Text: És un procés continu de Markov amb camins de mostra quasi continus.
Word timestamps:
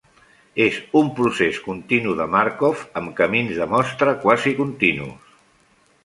És 0.63 0.77
un 1.01 1.09
procés 1.17 1.57
continu 1.65 2.15
de 2.21 2.25
Markov 2.35 2.81
amb 3.01 3.13
camins 3.19 3.59
de 3.59 3.67
mostra 3.75 4.15
quasi 4.25 4.55
continus. 4.61 5.29